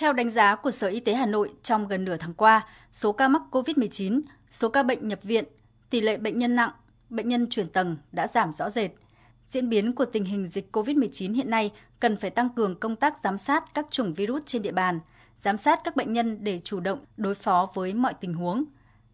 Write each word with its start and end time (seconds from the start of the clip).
Theo 0.00 0.12
đánh 0.12 0.30
giá 0.30 0.56
của 0.56 0.70
Sở 0.70 0.86
Y 0.88 1.00
tế 1.00 1.14
Hà 1.14 1.26
Nội, 1.26 1.50
trong 1.62 1.88
gần 1.88 2.04
nửa 2.04 2.16
tháng 2.16 2.34
qua, 2.34 2.66
số 2.92 3.12
ca 3.12 3.28
mắc 3.28 3.42
COVID-19, 3.50 4.20
số 4.50 4.68
ca 4.68 4.82
bệnh 4.82 5.08
nhập 5.08 5.18
viện, 5.22 5.44
tỷ 5.90 6.00
lệ 6.00 6.16
bệnh 6.16 6.38
nhân 6.38 6.56
nặng, 6.56 6.70
bệnh 7.10 7.28
nhân 7.28 7.46
chuyển 7.50 7.68
tầng 7.68 7.96
đã 8.12 8.26
giảm 8.26 8.52
rõ 8.52 8.70
rệt. 8.70 8.90
Diễn 9.48 9.68
biến 9.68 9.94
của 9.94 10.04
tình 10.04 10.24
hình 10.24 10.46
dịch 10.46 10.76
COVID-19 10.76 11.34
hiện 11.34 11.50
nay 11.50 11.72
cần 12.00 12.16
phải 12.16 12.30
tăng 12.30 12.48
cường 12.48 12.80
công 12.80 12.96
tác 12.96 13.14
giám 13.24 13.38
sát 13.38 13.64
các 13.74 13.86
chủng 13.90 14.14
virus 14.14 14.42
trên 14.46 14.62
địa 14.62 14.72
bàn, 14.72 15.00
giám 15.36 15.56
sát 15.56 15.80
các 15.84 15.96
bệnh 15.96 16.12
nhân 16.12 16.38
để 16.44 16.58
chủ 16.58 16.80
động 16.80 16.98
đối 17.16 17.34
phó 17.34 17.70
với 17.74 17.94
mọi 17.94 18.14
tình 18.14 18.34
huống. 18.34 18.64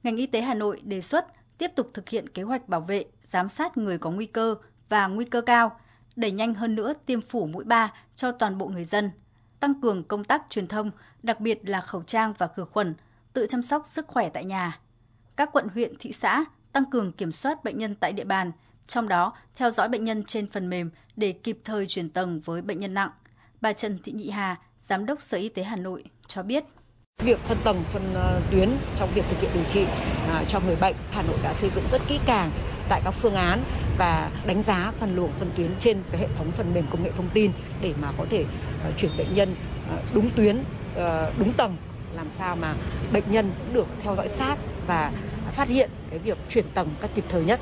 Ngành 0.03 0.17
y 0.17 0.27
tế 0.27 0.41
Hà 0.41 0.55
Nội 0.55 0.81
đề 0.85 1.01
xuất 1.01 1.27
tiếp 1.59 1.71
tục 1.75 1.91
thực 1.95 2.09
hiện 2.09 2.29
kế 2.29 2.43
hoạch 2.43 2.69
bảo 2.69 2.81
vệ, 2.81 3.05
giám 3.23 3.49
sát 3.49 3.77
người 3.77 3.99
có 3.99 4.11
nguy 4.11 4.27
cơ 4.27 4.55
và 4.89 5.07
nguy 5.07 5.25
cơ 5.25 5.41
cao, 5.41 5.81
đẩy 6.17 6.31
nhanh 6.31 6.55
hơn 6.55 6.75
nữa 6.75 6.93
tiêm 7.07 7.21
phủ 7.21 7.47
mũi 7.47 7.65
3 7.65 7.93
cho 8.15 8.33
toàn 8.33 8.59
bộ 8.59 8.69
người 8.69 8.85
dân, 8.85 9.11
tăng 9.67 9.81
cường 9.81 10.05
công 10.05 10.25
tác 10.25 10.43
truyền 10.51 10.67
thông, 10.67 10.91
đặc 11.23 11.41
biệt 11.41 11.59
là 11.69 11.81
khẩu 11.81 12.03
trang 12.03 12.35
và 12.39 12.49
khử 12.57 12.65
khuẩn, 12.65 12.95
tự 13.33 13.47
chăm 13.49 13.63
sóc 13.63 13.83
sức 13.87 14.07
khỏe 14.07 14.29
tại 14.29 14.45
nhà. 14.45 14.81
Các 15.37 15.51
quận 15.53 15.69
huyện, 15.75 15.95
thị 15.99 16.13
xã 16.13 16.45
tăng 16.73 16.91
cường 16.91 17.13
kiểm 17.13 17.33
soát 17.33 17.65
bệnh 17.65 17.79
nhân 17.79 17.95
tại 17.95 18.13
địa 18.13 18.25
bàn, 18.25 18.53
trong 18.87 19.09
đó 19.09 19.33
theo 19.57 19.71
dõi 19.71 19.89
bệnh 19.89 20.05
nhân 20.05 20.25
trên 20.25 20.51
phần 20.51 20.71
mềm 20.71 20.91
để 21.17 21.33
kịp 21.33 21.59
thời 21.65 21.87
chuyển 21.87 22.11
tầng 22.11 22.41
với 22.45 22.63
bệnh 22.63 22.81
nhân 22.81 22.95
nặng. 22.95 23.11
Bà 23.61 23.73
Trần 23.73 23.99
Thị 24.05 24.13
Nhị 24.13 24.31
Hà, 24.31 24.61
Giám 24.89 25.07
đốc 25.07 25.23
Sở 25.23 25.39
Y 25.39 25.49
tế 25.49 25.63
Hà 25.63 25.77
Nội 25.77 26.05
cho 26.27 26.43
biết. 26.43 26.65
Việc 27.23 27.39
phân 27.39 27.59
tầng, 27.65 27.83
phân 27.87 28.15
ờ, 28.15 28.41
tuyến 28.51 28.69
trong 28.97 29.09
việc 29.15 29.25
thực 29.31 29.41
hiện 29.41 29.51
điều 29.55 29.65
trị 29.65 29.85
à, 30.29 30.45
cho 30.49 30.61
người 30.67 30.77
bệnh, 30.81 30.97
Hà 31.11 31.23
Nội 31.23 31.39
đã 31.43 31.53
xây 31.53 31.71
dựng 31.71 31.85
rất 31.93 32.03
kỹ 32.09 32.21
càng 32.27 32.51
tại 32.89 33.01
các 33.05 33.11
phương 33.11 33.35
án 33.35 33.59
và 33.99 34.31
đánh 34.47 34.63
giá 34.63 34.93
phân 34.97 35.17
luồng 35.17 35.33
phân 35.33 35.49
tuyến 35.57 35.71
trên 35.81 36.03
cái 36.13 36.21
hệ 36.21 36.29
thống 36.37 36.51
phần 36.51 36.75
mềm 36.75 36.85
công 36.91 37.03
nghệ 37.03 37.11
thông 37.17 37.29
tin 37.35 37.53
để 37.83 37.95
mà 38.03 38.13
có 38.19 38.27
thể 38.31 38.45
ờ, 38.85 38.93
chuyển 38.97 39.11
bệnh 39.19 39.35
nhân 39.35 39.55
ờ, 39.89 40.03
đúng 40.15 40.31
tuyến, 40.37 40.59
ờ, 40.95 41.33
đúng 41.39 41.53
tầng 41.53 41.77
làm 42.15 42.27
sao 42.31 42.57
mà 42.57 42.75
bệnh 43.13 43.25
nhân 43.31 43.51
cũng 43.59 43.75
được 43.75 43.87
theo 44.01 44.15
dõi 44.15 44.29
sát 44.29 44.57
và 44.87 45.13
phát 45.51 45.69
hiện 45.69 45.91
cái 46.11 46.19
việc 46.19 46.39
chuyển 46.49 46.65
tầng 46.75 46.89
cách 47.01 47.11
kịp 47.15 47.25
thời 47.29 47.45
nhất 47.45 47.61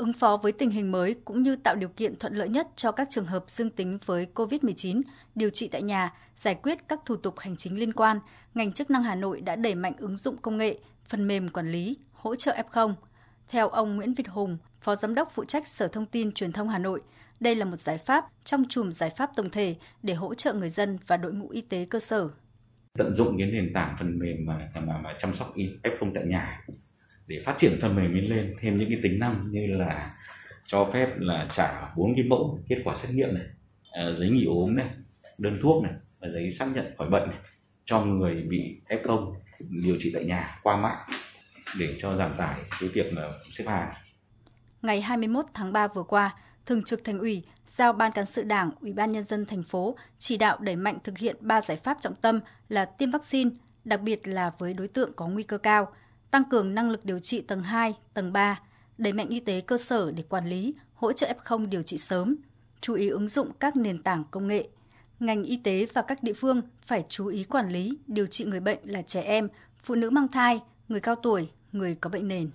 ứng 0.00 0.12
phó 0.12 0.36
với 0.36 0.52
tình 0.52 0.70
hình 0.70 0.92
mới 0.92 1.14
cũng 1.24 1.42
như 1.42 1.56
tạo 1.56 1.74
điều 1.74 1.88
kiện 1.88 2.18
thuận 2.18 2.34
lợi 2.34 2.48
nhất 2.48 2.68
cho 2.76 2.92
các 2.92 3.08
trường 3.10 3.26
hợp 3.26 3.44
dương 3.46 3.70
tính 3.70 3.98
với 4.06 4.26
COVID-19 4.34 5.02
điều 5.34 5.50
trị 5.50 5.68
tại 5.68 5.82
nhà, 5.82 6.14
giải 6.36 6.54
quyết 6.54 6.88
các 6.88 7.00
thủ 7.06 7.16
tục 7.16 7.38
hành 7.38 7.56
chính 7.56 7.78
liên 7.78 7.92
quan, 7.92 8.20
ngành 8.54 8.72
chức 8.72 8.90
năng 8.90 9.02
Hà 9.02 9.14
Nội 9.14 9.40
đã 9.40 9.56
đẩy 9.56 9.74
mạnh 9.74 9.92
ứng 9.98 10.16
dụng 10.16 10.36
công 10.36 10.56
nghệ, 10.56 10.78
phần 11.08 11.28
mềm 11.28 11.48
quản 11.48 11.72
lý, 11.72 11.96
hỗ 12.12 12.36
trợ 12.36 12.56
F0. 12.72 12.94
Theo 13.48 13.68
ông 13.68 13.96
Nguyễn 13.96 14.14
Việt 14.14 14.28
Hùng, 14.28 14.58
Phó 14.80 14.96
Giám 14.96 15.14
đốc 15.14 15.32
phụ 15.34 15.44
trách 15.44 15.68
Sở 15.68 15.88
Thông 15.88 16.06
tin 16.06 16.32
Truyền 16.32 16.52
thông 16.52 16.68
Hà 16.68 16.78
Nội, 16.78 17.00
đây 17.40 17.54
là 17.54 17.64
một 17.64 17.76
giải 17.76 17.98
pháp 17.98 18.24
trong 18.44 18.64
chùm 18.68 18.90
giải 18.90 19.10
pháp 19.16 19.30
tổng 19.36 19.50
thể 19.50 19.76
để 20.02 20.14
hỗ 20.14 20.34
trợ 20.34 20.52
người 20.52 20.70
dân 20.70 20.98
và 21.06 21.16
đội 21.16 21.32
ngũ 21.32 21.48
y 21.48 21.60
tế 21.60 21.86
cơ 21.90 22.00
sở. 22.00 22.28
Tận 22.98 23.14
dụng 23.14 23.38
cái 23.38 23.46
nền 23.46 23.72
tảng 23.74 23.96
phần 23.98 24.18
mềm 24.18 24.36
mà, 24.46 24.68
mà, 24.74 25.00
mà 25.04 25.14
chăm 25.20 25.36
sóc 25.36 25.54
F0 25.82 26.12
tại 26.14 26.24
nhà 26.26 26.64
để 27.26 27.42
phát 27.44 27.54
triển 27.58 27.78
phần 27.82 27.96
mềm 27.96 28.12
lên 28.14 28.54
thêm 28.60 28.78
những 28.78 28.88
cái 28.88 28.98
tính 29.02 29.18
năng 29.20 29.40
như 29.50 29.66
là 29.66 30.10
cho 30.66 30.90
phép 30.92 31.08
là 31.16 31.48
trả 31.56 31.92
bốn 31.96 32.14
cái 32.16 32.24
mẫu 32.24 32.60
kết 32.68 32.76
quả 32.84 32.96
xét 33.02 33.10
nghiệm 33.14 33.34
này 33.34 33.44
à, 33.92 34.12
giấy 34.12 34.30
nghỉ 34.30 34.44
ốm 34.44 34.76
này 34.76 34.88
đơn 35.38 35.58
thuốc 35.62 35.82
này 35.82 35.92
và 36.20 36.28
giấy 36.28 36.52
xác 36.52 36.66
nhận 36.74 36.86
khỏi 36.98 37.10
bệnh 37.10 37.28
này 37.28 37.38
cho 37.84 38.04
người 38.04 38.42
bị 38.50 38.80
f0 38.88 39.34
điều 39.70 39.96
trị 40.00 40.10
tại 40.14 40.24
nhà 40.24 40.56
qua 40.62 40.76
mạng 40.76 40.98
để 41.78 41.96
cho 42.00 42.16
giảm 42.16 42.30
tải 42.38 42.60
cái 42.80 42.88
việc 42.88 43.12
là 43.12 43.30
xếp 43.52 43.64
hàng. 43.66 43.88
Ngày 44.82 45.00
21 45.00 45.46
tháng 45.54 45.72
3 45.72 45.86
vừa 45.88 46.02
qua, 46.02 46.34
Thường 46.66 46.82
trực 46.84 47.04
Thành 47.04 47.18
ủy 47.18 47.42
giao 47.76 47.92
Ban 47.92 48.12
cán 48.12 48.26
sự 48.26 48.42
Đảng, 48.42 48.70
Ủy 48.80 48.92
ban 48.92 49.12
nhân 49.12 49.24
dân 49.24 49.46
thành 49.46 49.62
phố 49.62 49.96
chỉ 50.18 50.36
đạo 50.36 50.58
đẩy 50.60 50.76
mạnh 50.76 50.98
thực 51.04 51.18
hiện 51.18 51.36
ba 51.40 51.60
giải 51.60 51.76
pháp 51.76 51.98
trọng 52.00 52.14
tâm 52.14 52.40
là 52.68 52.84
tiêm 52.84 53.10
vaccine, 53.10 53.50
đặc 53.84 54.00
biệt 54.00 54.28
là 54.28 54.52
với 54.58 54.74
đối 54.74 54.88
tượng 54.88 55.12
có 55.12 55.28
nguy 55.28 55.42
cơ 55.42 55.58
cao, 55.58 55.92
tăng 56.30 56.44
cường 56.44 56.74
năng 56.74 56.90
lực 56.90 57.04
điều 57.04 57.18
trị 57.18 57.40
tầng 57.40 57.62
2, 57.62 57.94
tầng 58.14 58.32
3, 58.32 58.60
đẩy 58.98 59.12
mạnh 59.12 59.28
y 59.28 59.40
tế 59.40 59.60
cơ 59.60 59.78
sở 59.78 60.10
để 60.10 60.22
quản 60.28 60.46
lý, 60.46 60.74
hỗ 60.94 61.12
trợ 61.12 61.32
F0 61.44 61.68
điều 61.68 61.82
trị 61.82 61.98
sớm, 61.98 62.36
chú 62.80 62.94
ý 62.94 63.08
ứng 63.08 63.28
dụng 63.28 63.50
các 63.60 63.76
nền 63.76 64.02
tảng 64.02 64.24
công 64.30 64.46
nghệ. 64.46 64.68
Ngành 65.20 65.42
y 65.42 65.56
tế 65.56 65.86
và 65.94 66.02
các 66.02 66.22
địa 66.22 66.32
phương 66.32 66.62
phải 66.86 67.04
chú 67.08 67.26
ý 67.26 67.44
quản 67.44 67.68
lý, 67.68 67.98
điều 68.06 68.26
trị 68.26 68.44
người 68.44 68.60
bệnh 68.60 68.78
là 68.82 69.02
trẻ 69.02 69.22
em, 69.22 69.48
phụ 69.82 69.94
nữ 69.94 70.10
mang 70.10 70.28
thai, 70.28 70.60
người 70.88 71.00
cao 71.00 71.14
tuổi, 71.14 71.50
người 71.72 71.94
có 71.94 72.10
bệnh 72.10 72.28
nền. 72.28 72.50